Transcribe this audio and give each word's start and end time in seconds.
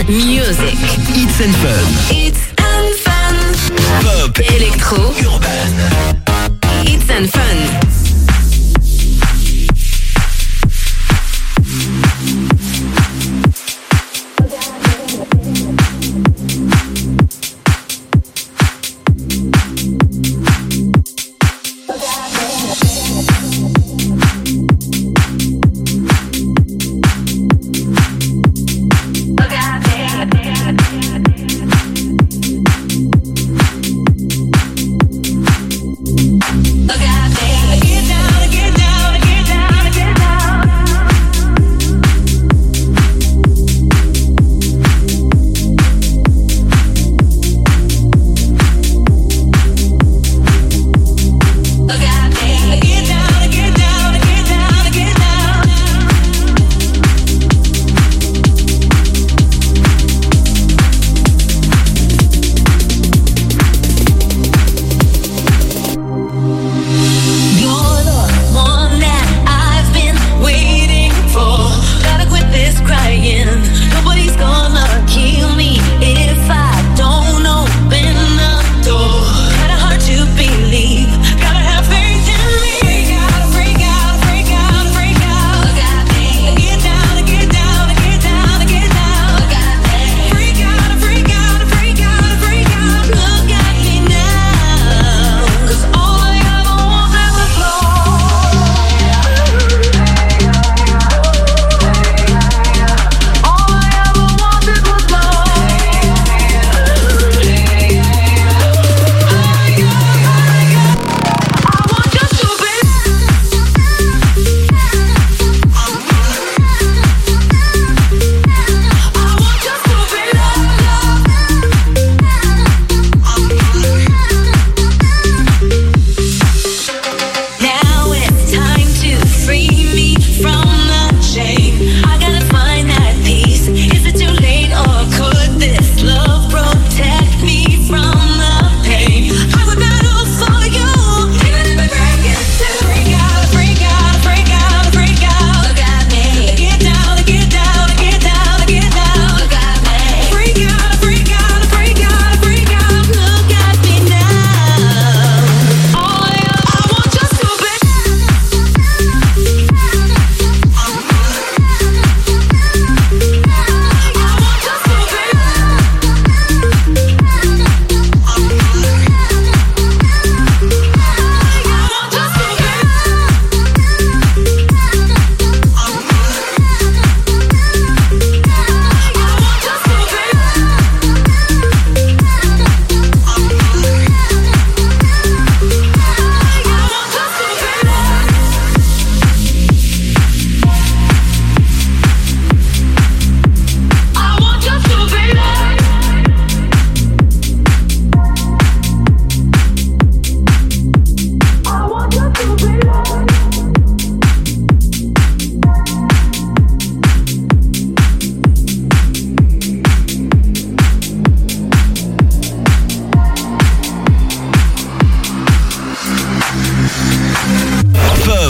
Music. 0.00 0.74
It's 1.10 1.40
and 1.40 1.54
fun. 1.56 1.84
It's 2.10 2.48
and 2.56 2.94
fun. 3.04 3.36
Pop. 4.02 4.38
Electro. 4.40 5.12
Urban. 5.20 5.72
It's 6.86 7.10
and 7.10 7.30
fun. 7.30 7.71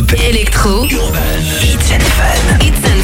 Hip-hop, 0.03 0.21
électro, 0.21 0.83
urban, 0.85 1.43
hits 1.61 1.93
and 1.93 2.03
fun. 2.03 2.61
It's 2.61 2.85
and 2.85 3.02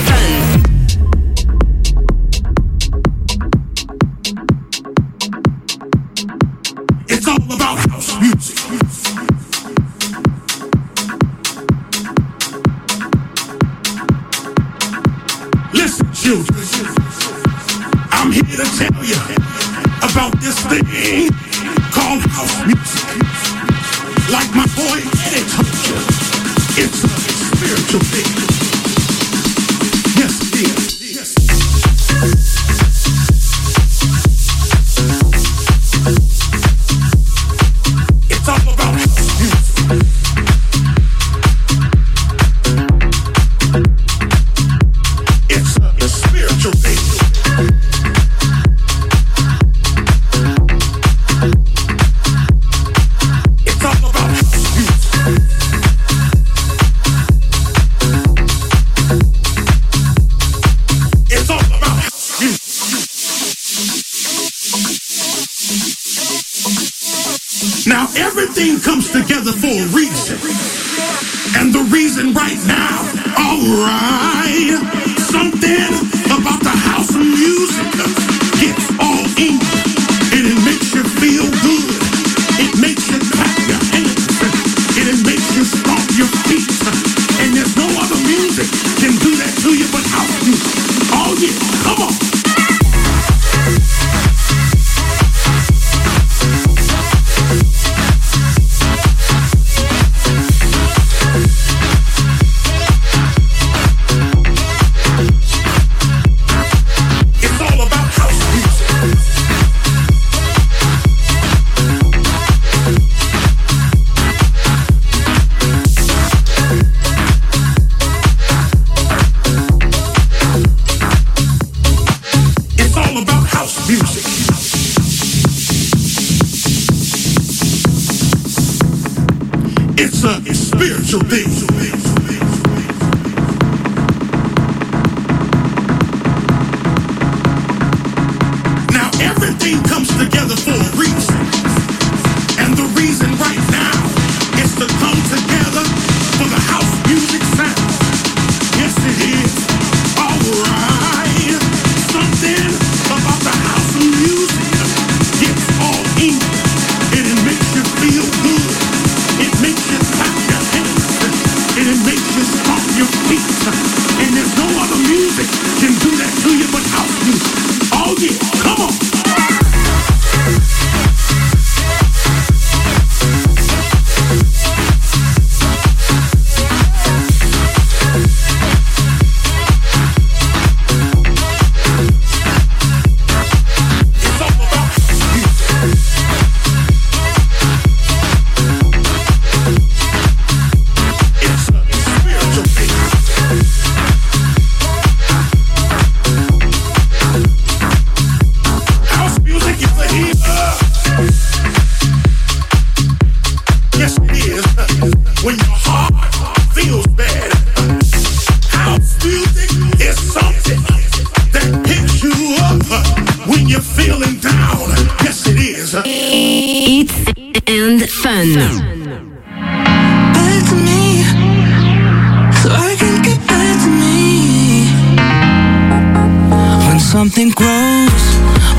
something 227.19 227.51
grows, 227.51 228.25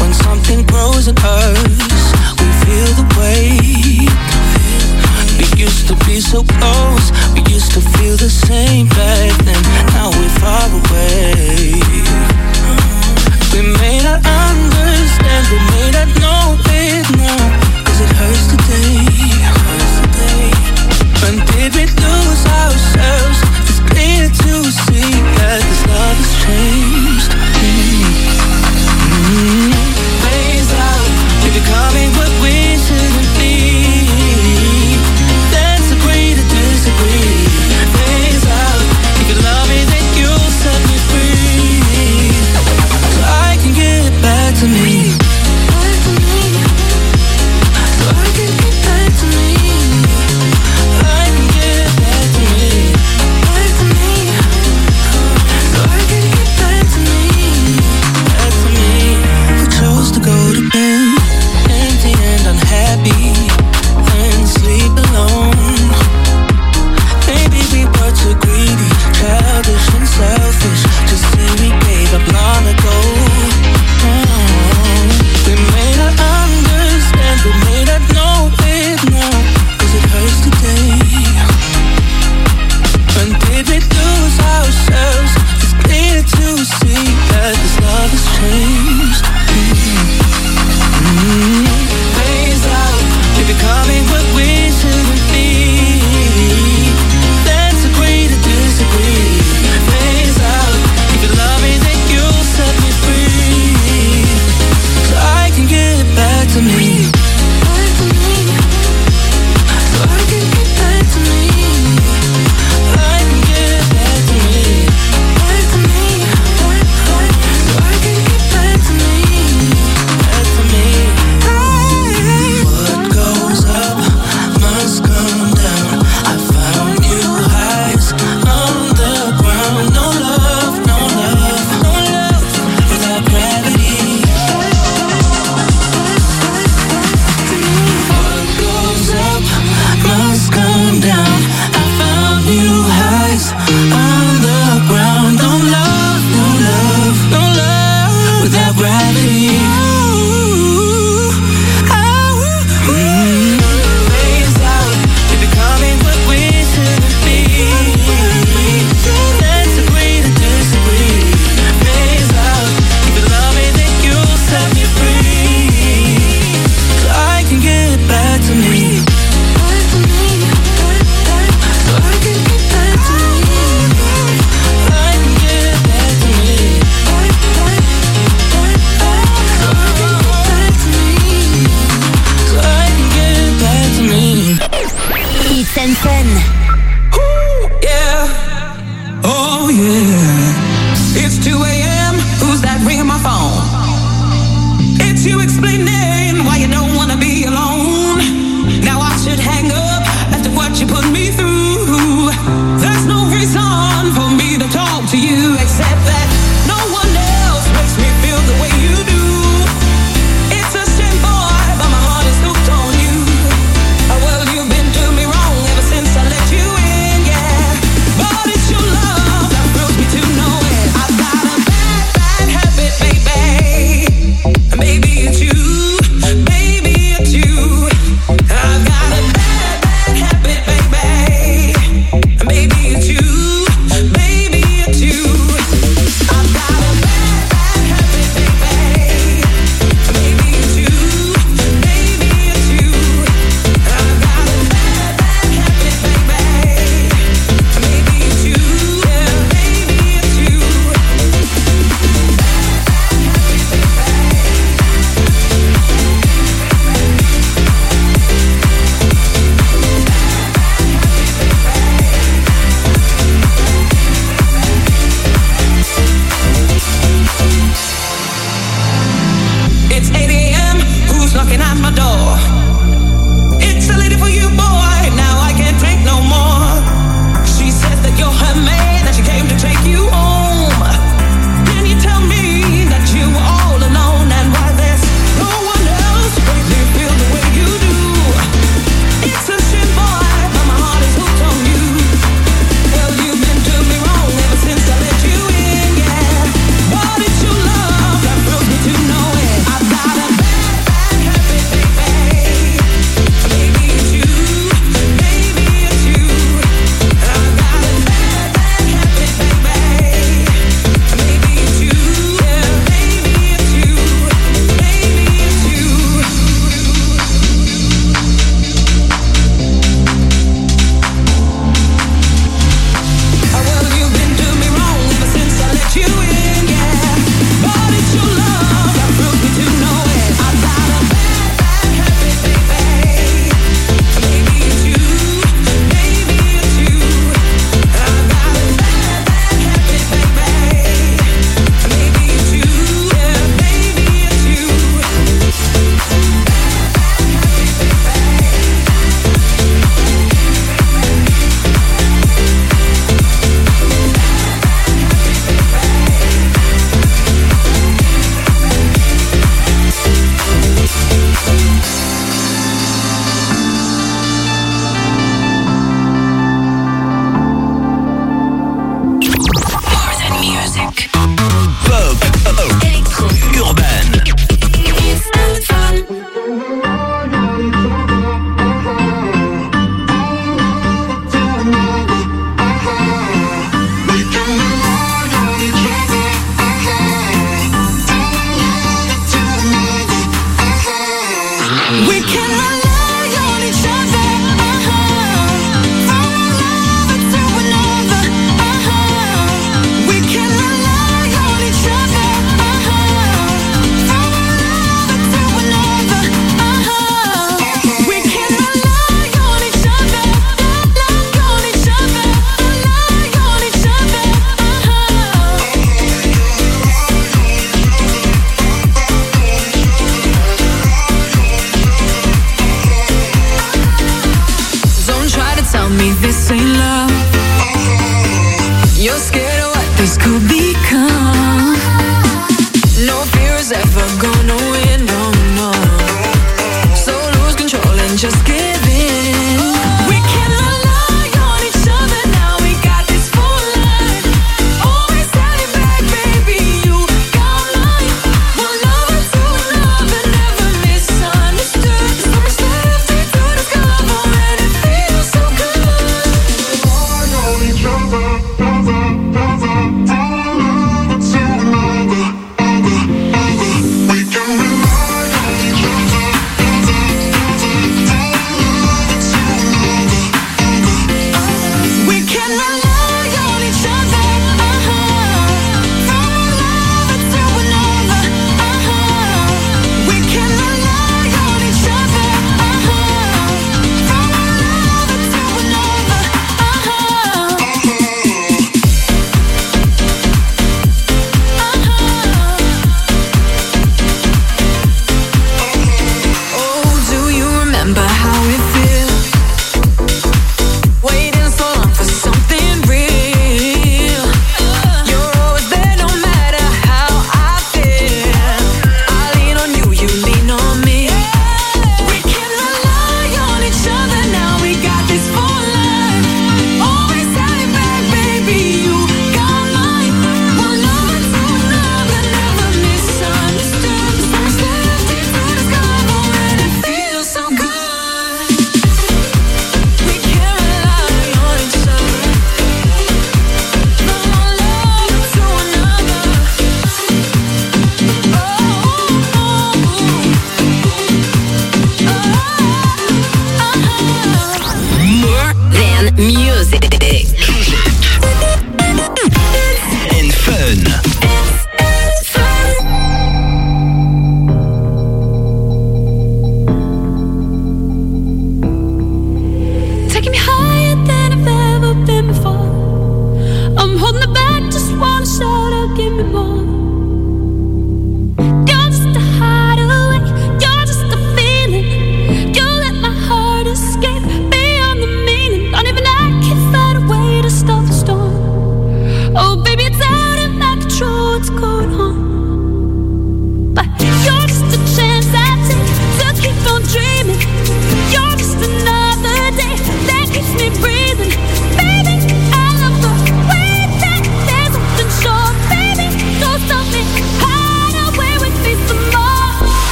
when 0.00 0.12
something 0.12 0.64
grows 0.66 1.08
in 1.08 1.16
us, 1.18 2.12
we 2.40 2.48
feel 2.64 2.90
the. 2.98 3.04
We 5.38 5.46
used 5.60 5.86
to 5.88 5.94
be 6.06 6.20
so 6.20 6.42
close, 6.42 7.12
we 7.34 7.40
used 7.52 7.72
to 7.72 7.80
feel 7.80 8.16
the 8.16 8.30
same 8.30 8.88
back 8.88 9.32
then. 9.44 9.62
Now 9.94 10.10
we're 10.10 10.34
far 10.40 10.68
away. 10.80 11.80
We 13.52 13.60
may 13.78 13.98
not 14.02 14.24
understand, 14.24 15.42
we 15.52 15.58
may 15.72 15.90
not 15.92 16.08
know 16.20 16.56
it 16.70 17.06
now. 17.16 17.53
When 21.24 21.38
did 21.46 21.74
we 21.74 21.86
lose 21.86 22.44
ourselves? 22.44 23.38
It's 23.64 23.80
clear 23.88 24.28
to 24.28 24.70
see 24.70 25.10
that 25.40 25.60
this 25.64 25.86
love 25.88 26.18
has 26.20 26.32
changed 26.44 27.43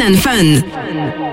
And 0.00 0.18
Fun. 0.18 1.29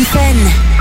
Fun. 0.00 0.71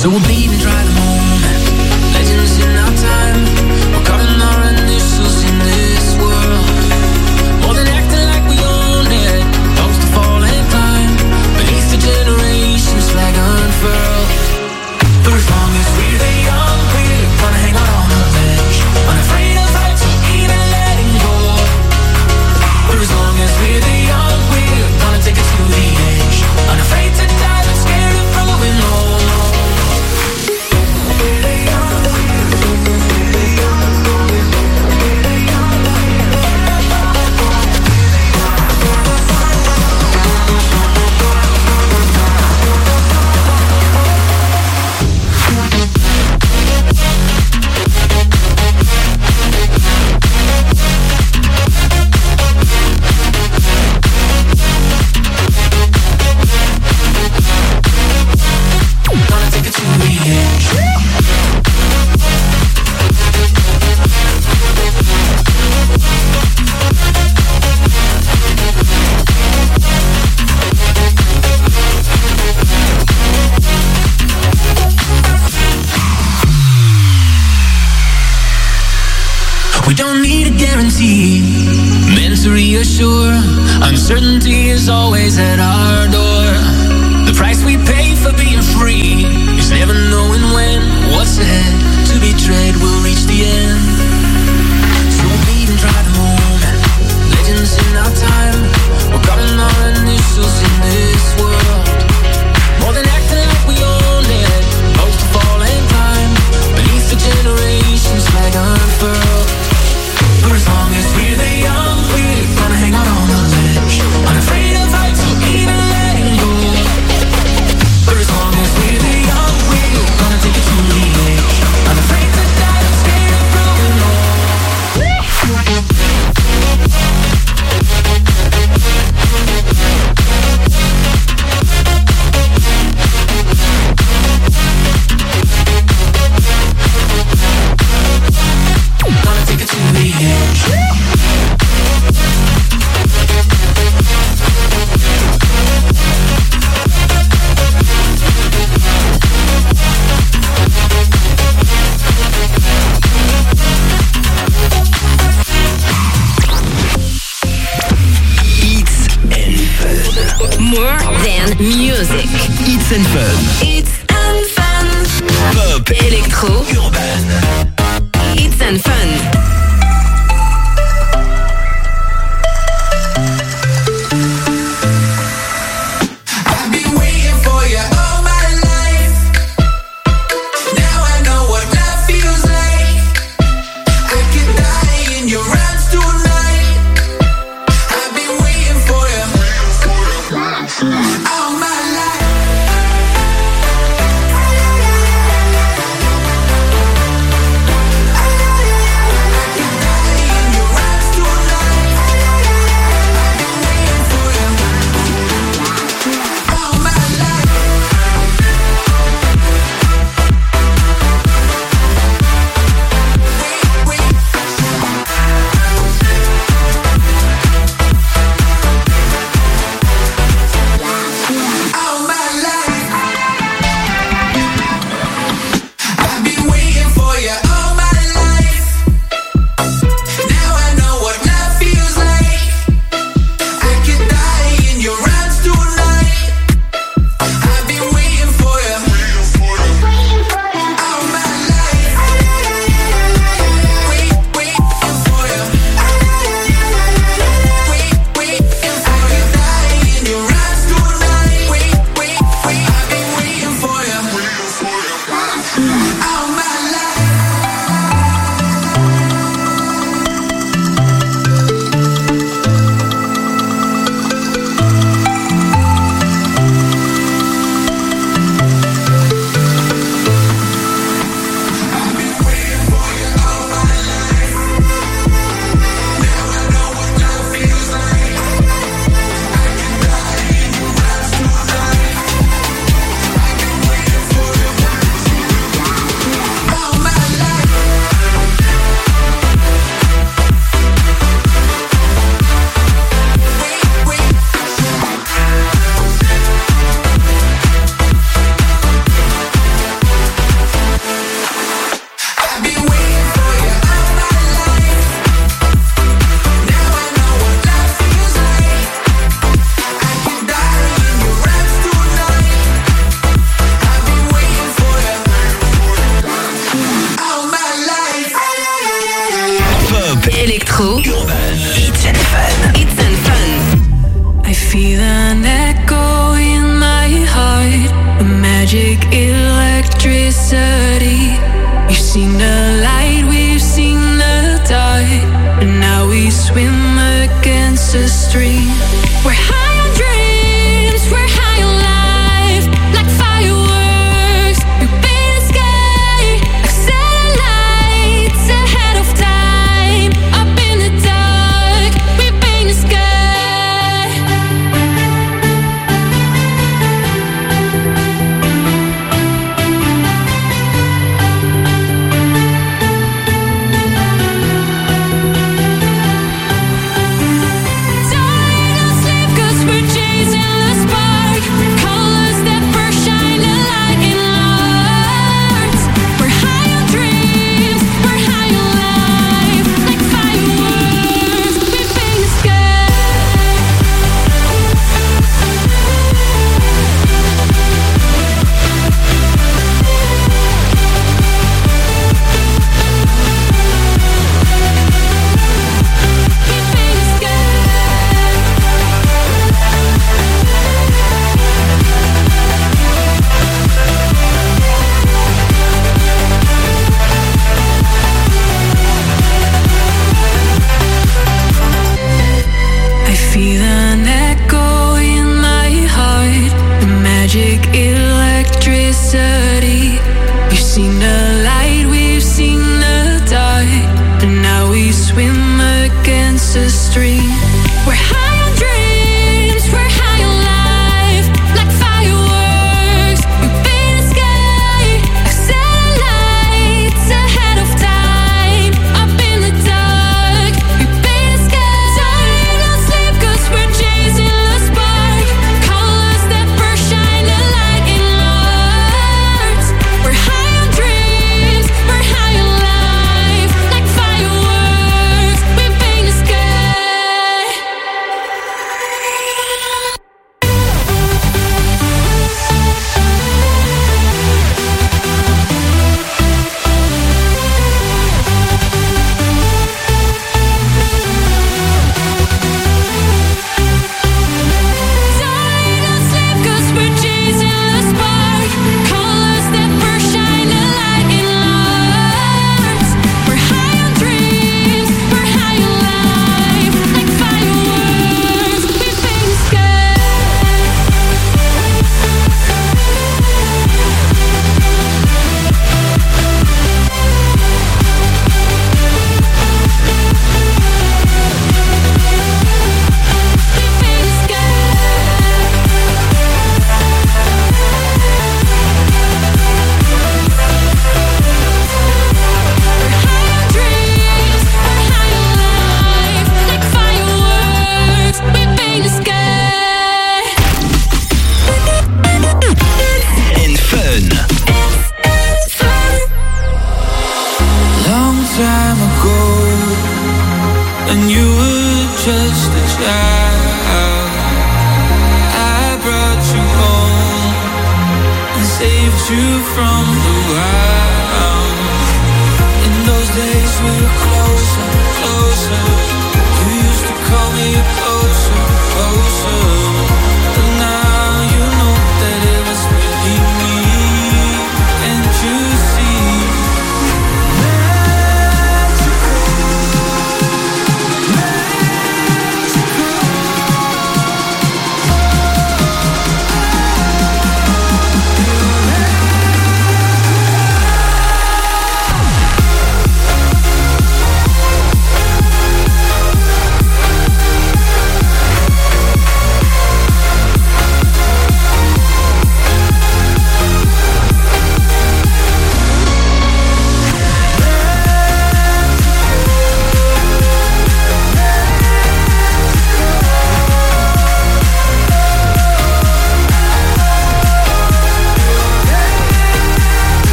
So 0.00 0.08
and 0.08 0.58
try 0.62 0.82
the 0.82 1.09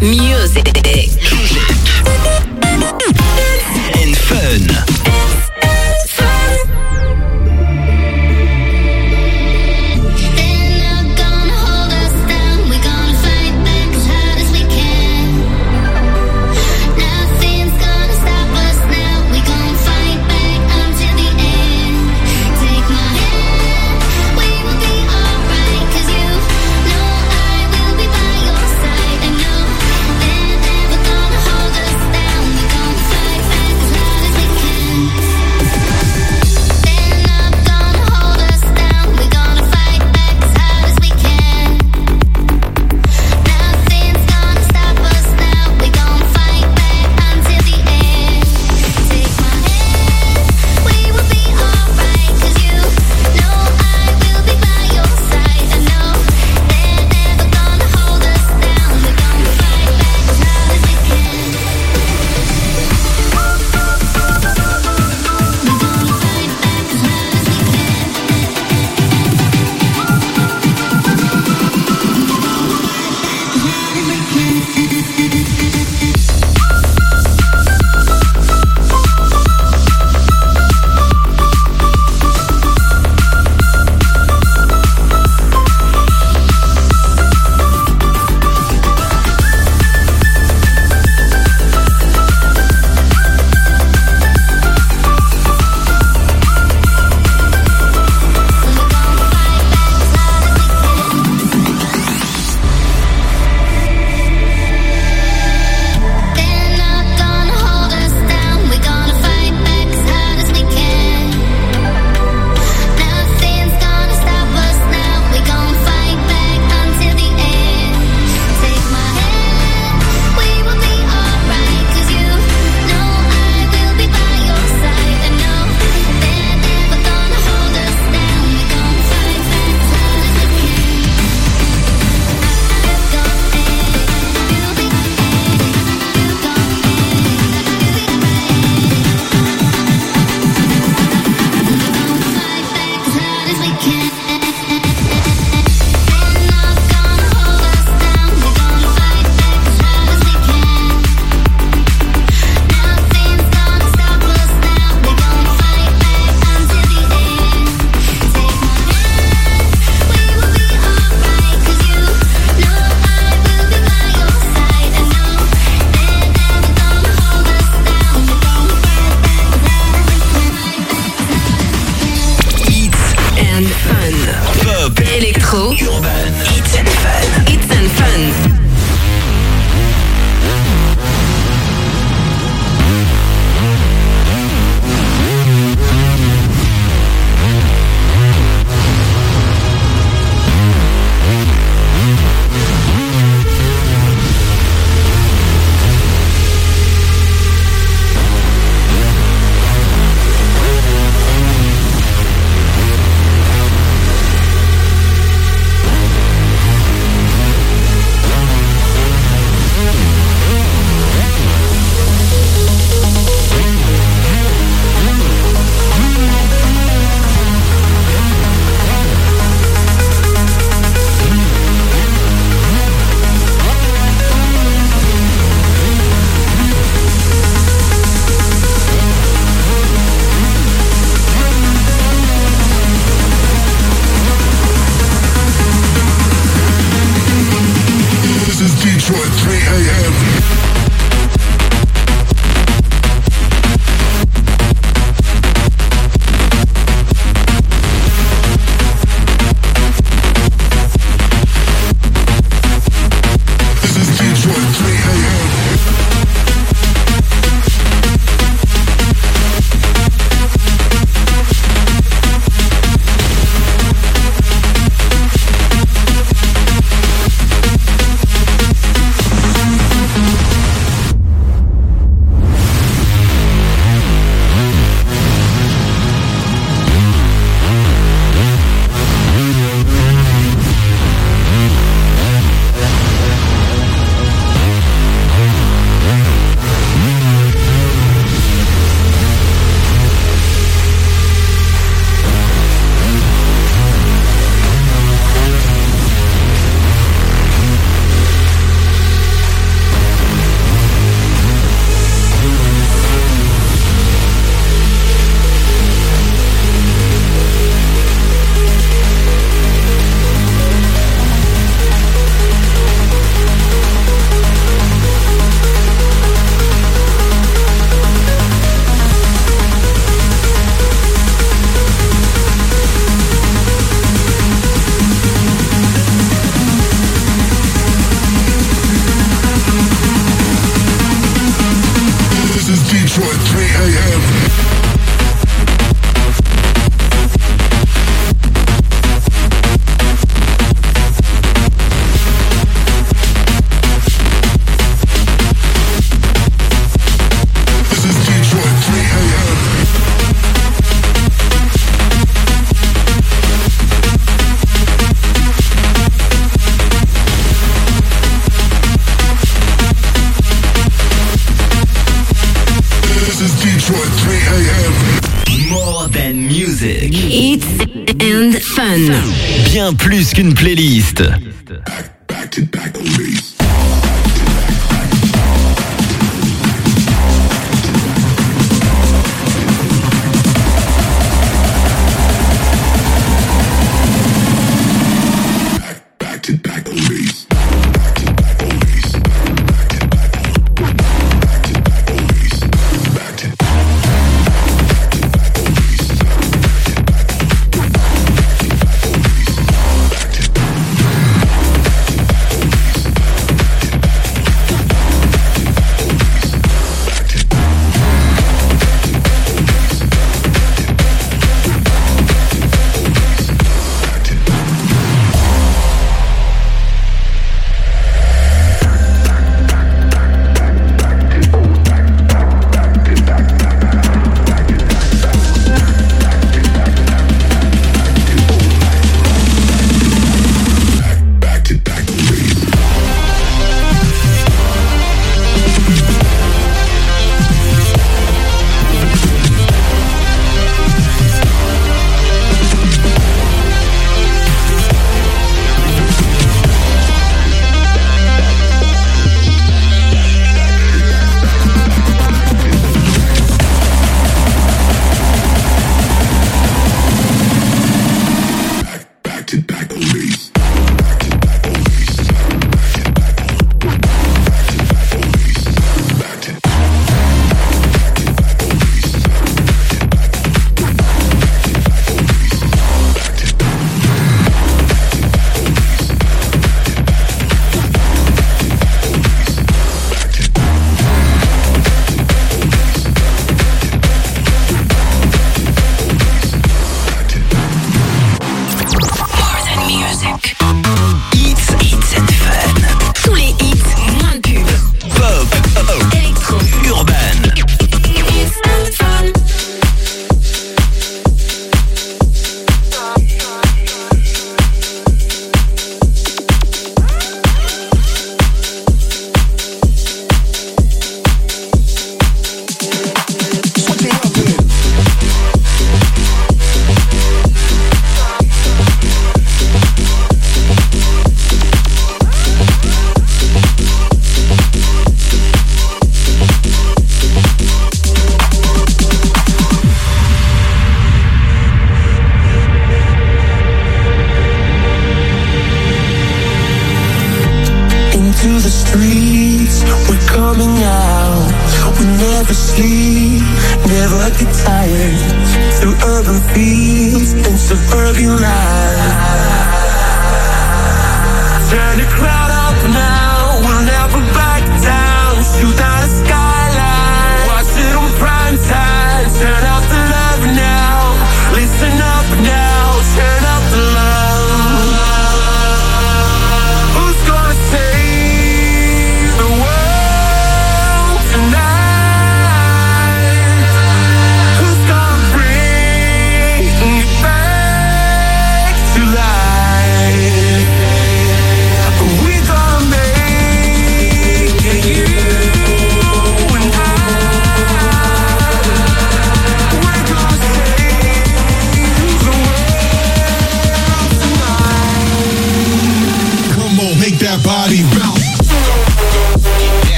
music. 0.00 0.37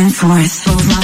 And 0.00 0.14
forth. 0.14 0.99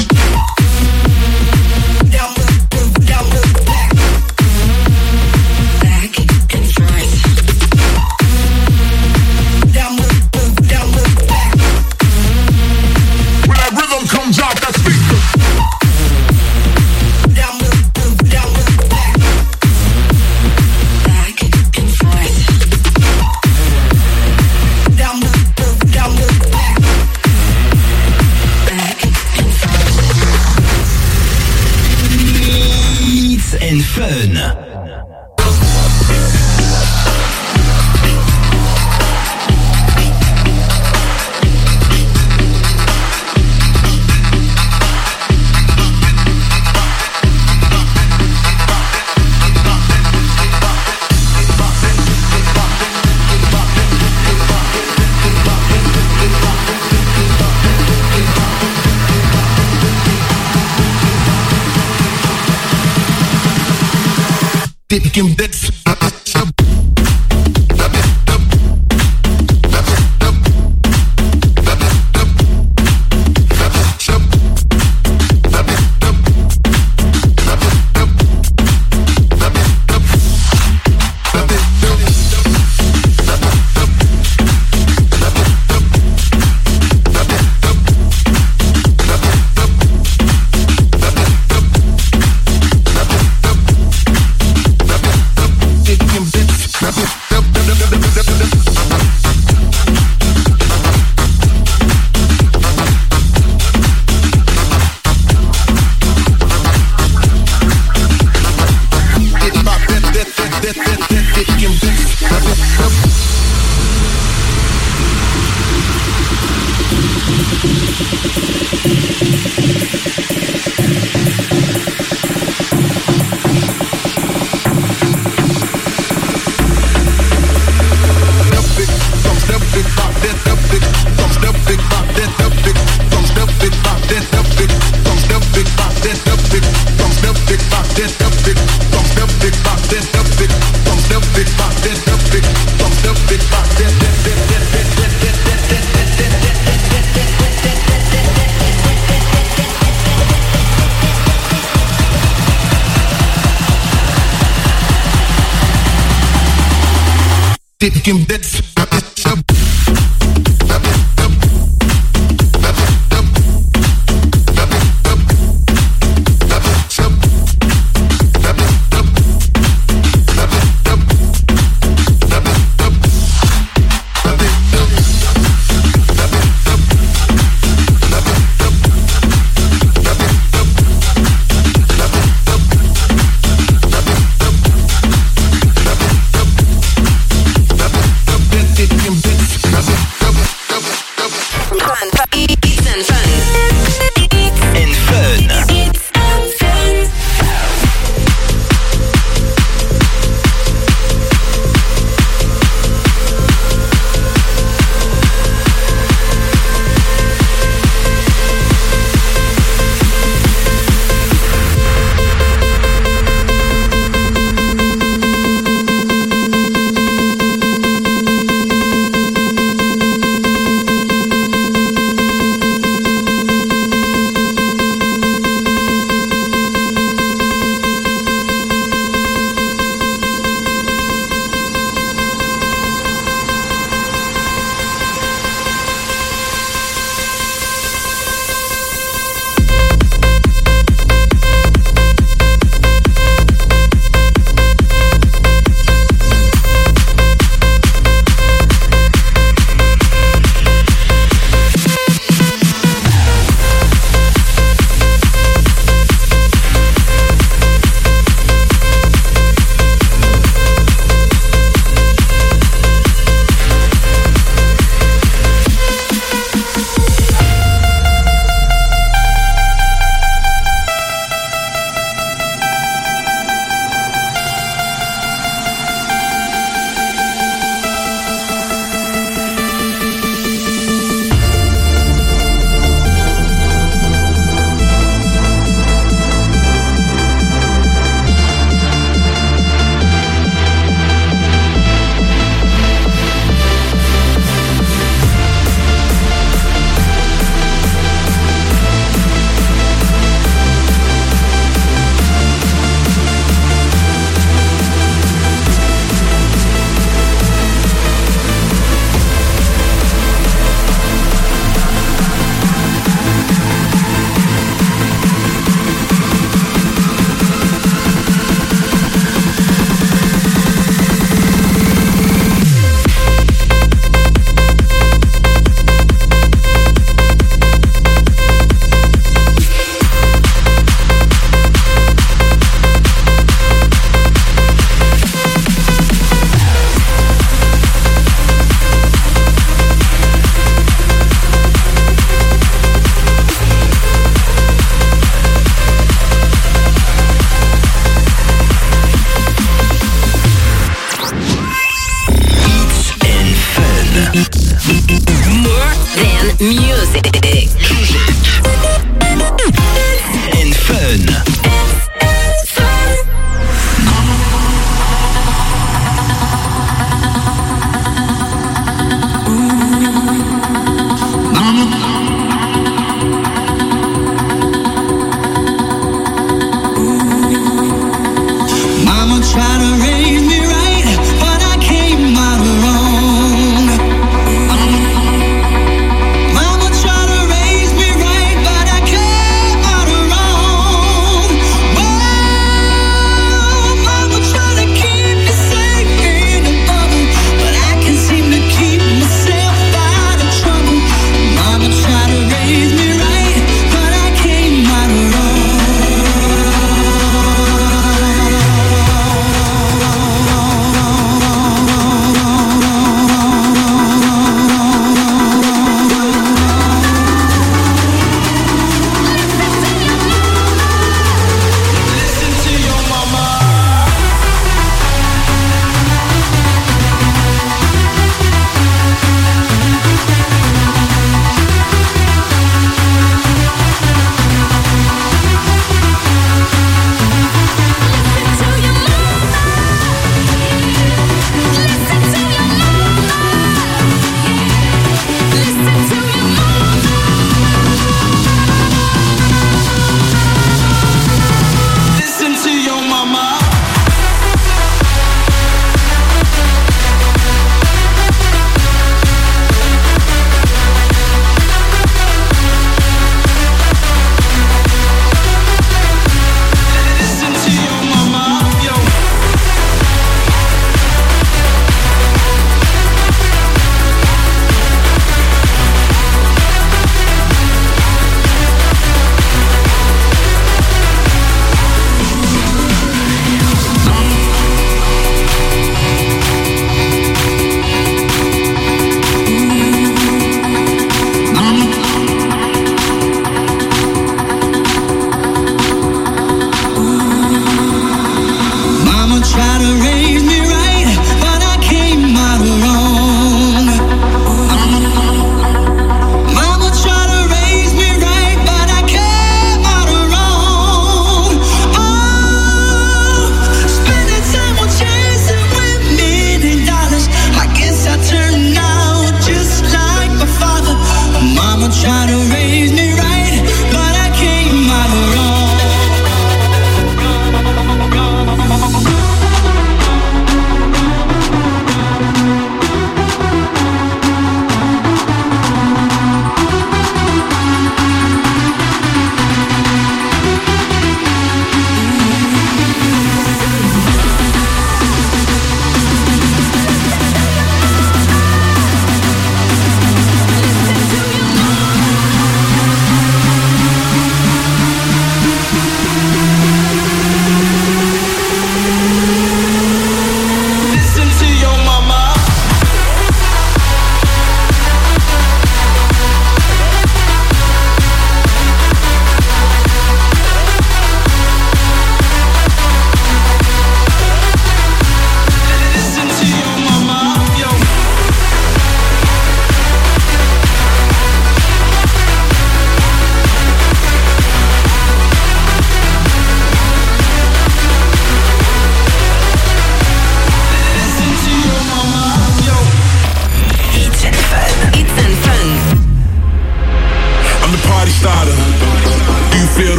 kim 65.01 65.35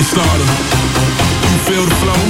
party 0.00 0.16
starter. 0.16 0.48
You 1.52 1.58
feel 1.68 1.84
the 1.84 1.94
flow? 1.96 2.20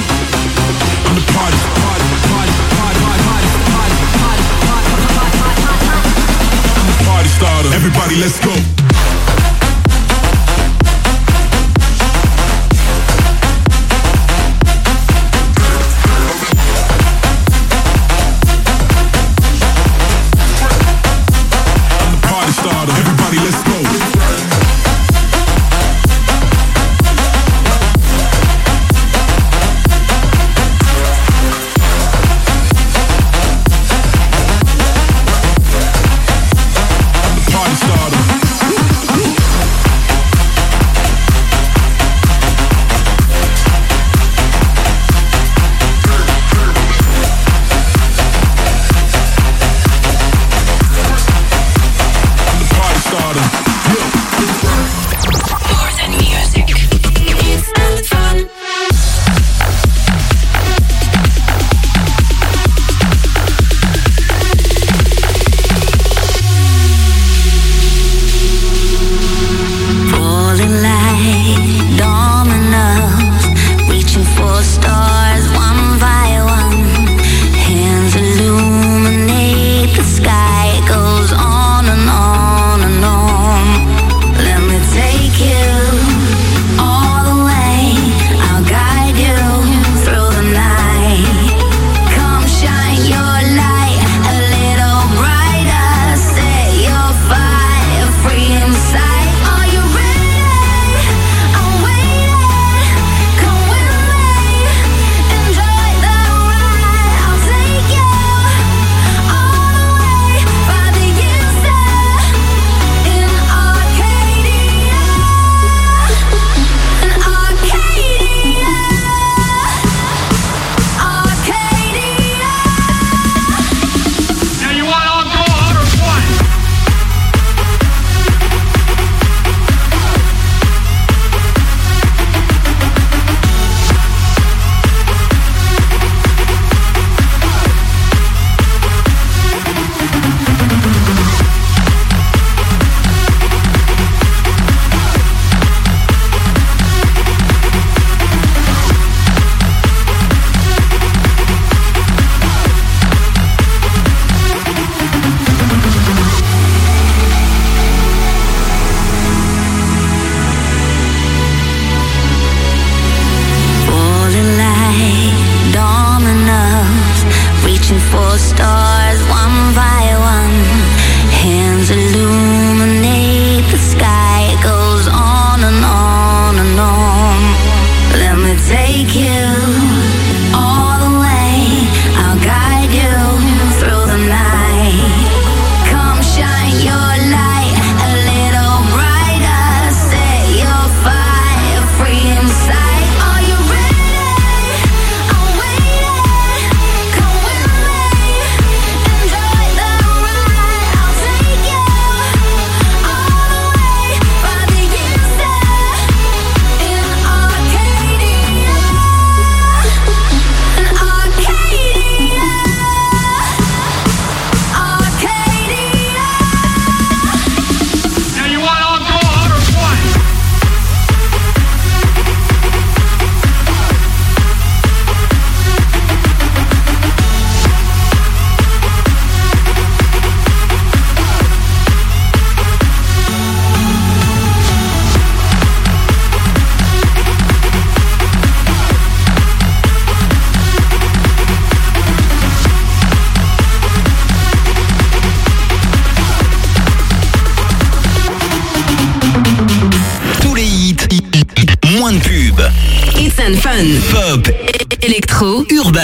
I'm 1.07 1.15
the 1.15 1.23
party, 1.31 1.57
party, 1.79 2.05
party, 2.27 2.51
party, 2.75 2.99
party, 2.99 2.99
party, 2.99 3.19
party, 3.31 3.47
party, 3.71 3.97
party, 4.19 4.45
party, 4.61 4.97
party, 5.09 5.61
party. 5.61 6.11
I'm 6.75 6.87
the 6.87 7.03
party 7.05 7.29
starter. 7.29 7.69
Everybody, 7.73 8.15
let's 8.17 8.39
go. 8.39 8.51
I'm 8.51 8.80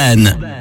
urban. 0.08 0.57